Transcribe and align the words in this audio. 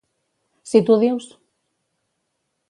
Si 0.71 0.81
tu 0.87 0.95
ho 0.95 0.97
dius! 1.03 1.29